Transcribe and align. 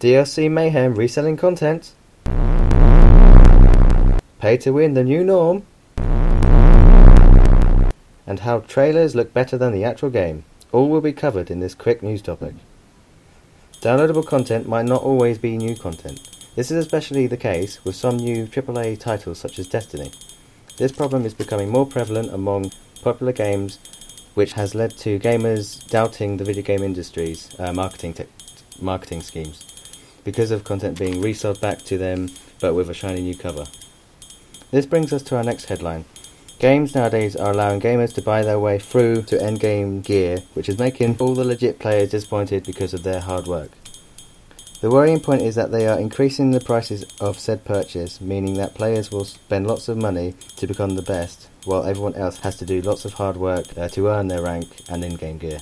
DLC 0.00 0.50
Mayhem 0.50 0.94
reselling 0.94 1.36
content. 1.36 1.92
Pay 4.38 4.56
to 4.56 4.70
win 4.70 4.94
the 4.94 5.04
new 5.04 5.22
norm. 5.22 5.66
And 8.26 8.40
how 8.40 8.60
trailers 8.60 9.14
look 9.14 9.34
better 9.34 9.58
than 9.58 9.74
the 9.74 9.84
actual 9.84 10.08
game. 10.08 10.44
All 10.72 10.88
will 10.88 11.02
be 11.02 11.12
covered 11.12 11.50
in 11.50 11.60
this 11.60 11.74
quick 11.74 12.02
news 12.02 12.22
topic. 12.22 12.54
Downloadable 13.82 14.26
content 14.26 14.66
might 14.66 14.86
not 14.86 15.02
always 15.02 15.36
be 15.36 15.58
new 15.58 15.76
content. 15.76 16.26
This 16.56 16.70
is 16.70 16.78
especially 16.78 17.26
the 17.26 17.36
case 17.36 17.84
with 17.84 17.94
some 17.94 18.16
new 18.16 18.46
AAA 18.46 18.98
titles 18.98 19.38
such 19.38 19.58
as 19.58 19.68
Destiny. 19.68 20.12
This 20.78 20.92
problem 20.92 21.26
is 21.26 21.34
becoming 21.34 21.68
more 21.68 21.84
prevalent 21.84 22.32
among 22.32 22.72
popular 23.02 23.34
games, 23.34 23.78
which 24.32 24.54
has 24.54 24.74
led 24.74 24.96
to 24.96 25.18
gamers 25.18 25.86
doubting 25.90 26.38
the 26.38 26.44
video 26.44 26.62
game 26.62 26.82
industry's 26.82 27.50
uh, 27.58 27.74
marketing 27.74 28.14
te- 28.14 28.24
marketing 28.80 29.20
schemes 29.20 29.69
because 30.30 30.52
of 30.52 30.62
content 30.62 30.96
being 30.96 31.20
resold 31.20 31.60
back 31.60 31.78
to 31.82 31.98
them 31.98 32.30
but 32.60 32.72
with 32.72 32.88
a 32.88 32.94
shiny 32.94 33.20
new 33.20 33.34
cover. 33.34 33.64
This 34.70 34.86
brings 34.86 35.12
us 35.12 35.22
to 35.24 35.36
our 35.36 35.42
next 35.42 35.64
headline. 35.64 36.04
Games 36.60 36.94
nowadays 36.94 37.34
are 37.34 37.50
allowing 37.50 37.80
gamers 37.80 38.14
to 38.14 38.22
buy 38.22 38.42
their 38.42 38.60
way 38.60 38.78
through 38.78 39.22
to 39.22 39.36
endgame 39.36 40.04
gear, 40.04 40.44
which 40.54 40.68
is 40.68 40.78
making 40.78 41.16
all 41.18 41.34
the 41.34 41.42
legit 41.44 41.80
players 41.80 42.10
disappointed 42.10 42.64
because 42.64 42.94
of 42.94 43.02
their 43.02 43.18
hard 43.18 43.48
work. 43.48 43.72
The 44.80 44.90
worrying 44.90 45.18
point 45.18 45.42
is 45.42 45.56
that 45.56 45.72
they 45.72 45.88
are 45.88 45.98
increasing 45.98 46.52
the 46.52 46.60
prices 46.60 47.04
of 47.20 47.40
said 47.40 47.64
purchase, 47.64 48.20
meaning 48.20 48.54
that 48.54 48.76
players 48.76 49.10
will 49.10 49.24
spend 49.24 49.66
lots 49.66 49.88
of 49.88 49.96
money 49.96 50.34
to 50.58 50.66
become 50.68 50.94
the 50.94 51.02
best, 51.02 51.48
while 51.64 51.82
everyone 51.82 52.14
else 52.14 52.38
has 52.38 52.56
to 52.58 52.64
do 52.64 52.80
lots 52.80 53.04
of 53.04 53.14
hard 53.14 53.36
work 53.36 53.66
uh, 53.76 53.88
to 53.88 54.06
earn 54.06 54.28
their 54.28 54.42
rank 54.42 54.68
and 54.88 55.04
in-game 55.04 55.38
gear. 55.38 55.58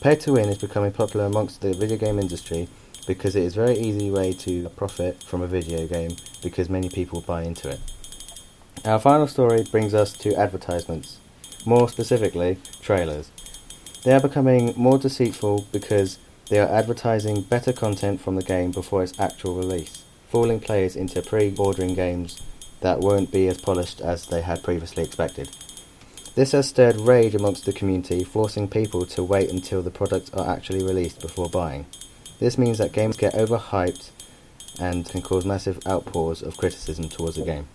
Pay 0.00 0.16
to 0.16 0.32
win 0.32 0.48
is 0.48 0.58
becoming 0.58 0.92
popular 0.92 1.26
amongst 1.26 1.60
the 1.60 1.74
video 1.74 1.98
game 1.98 2.18
industry 2.18 2.68
because 3.06 3.36
it 3.36 3.42
is 3.42 3.56
a 3.56 3.60
very 3.64 3.78
easy 3.78 4.10
way 4.10 4.32
to 4.32 4.68
profit 4.70 5.22
from 5.22 5.42
a 5.42 5.46
video 5.46 5.86
game 5.86 6.16
because 6.42 6.68
many 6.68 6.88
people 6.88 7.20
buy 7.20 7.42
into 7.42 7.68
it. 7.68 7.80
Our 8.84 8.98
final 8.98 9.28
story 9.28 9.64
brings 9.70 9.94
us 9.94 10.12
to 10.14 10.34
advertisements, 10.34 11.18
more 11.64 11.88
specifically, 11.88 12.58
trailers. 12.80 13.30
They 14.04 14.12
are 14.12 14.20
becoming 14.20 14.74
more 14.76 14.98
deceitful 14.98 15.66
because 15.70 16.18
they 16.48 16.58
are 16.58 16.68
advertising 16.68 17.42
better 17.42 17.72
content 17.72 18.20
from 18.20 18.34
the 18.34 18.42
game 18.42 18.72
before 18.72 19.02
its 19.02 19.18
actual 19.18 19.54
release, 19.54 20.04
fooling 20.28 20.60
players 20.60 20.96
into 20.96 21.22
pre-ordering 21.22 21.94
games 21.94 22.42
that 22.80 22.98
won't 22.98 23.30
be 23.30 23.46
as 23.46 23.60
polished 23.60 24.00
as 24.00 24.26
they 24.26 24.42
had 24.42 24.62
previously 24.62 25.04
expected. 25.04 25.48
This 26.34 26.52
has 26.52 26.68
stirred 26.68 27.00
rage 27.00 27.34
amongst 27.34 27.64
the 27.66 27.72
community, 27.72 28.24
forcing 28.24 28.66
people 28.66 29.06
to 29.06 29.22
wait 29.22 29.50
until 29.50 29.82
the 29.82 29.90
products 29.90 30.32
are 30.32 30.48
actually 30.48 30.82
released 30.82 31.20
before 31.20 31.48
buying. 31.48 31.86
This 32.42 32.58
means 32.58 32.78
that 32.78 32.90
games 32.90 33.16
get 33.16 33.34
overhyped 33.34 34.10
and 34.80 35.08
can 35.08 35.22
cause 35.22 35.44
massive 35.44 35.78
outpours 35.86 36.42
of 36.42 36.56
criticism 36.56 37.08
towards 37.08 37.36
the 37.36 37.44
game. 37.44 37.68